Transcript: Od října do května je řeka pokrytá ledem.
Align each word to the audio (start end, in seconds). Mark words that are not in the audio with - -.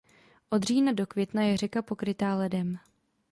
Od 0.49 0.63
října 0.63 0.91
do 0.93 1.07
května 1.07 1.43
je 1.43 1.57
řeka 1.57 1.81
pokrytá 1.81 2.35
ledem. 2.35 2.79